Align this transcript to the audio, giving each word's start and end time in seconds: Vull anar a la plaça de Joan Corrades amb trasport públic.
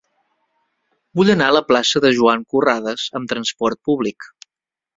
Vull 1.19 1.29
anar 1.33 1.49
a 1.51 1.55
la 1.57 1.61
plaça 1.73 2.03
de 2.07 2.11
Joan 2.21 2.47
Corrades 2.55 3.07
amb 3.21 3.33
trasport 3.35 3.85
públic. 3.91 4.31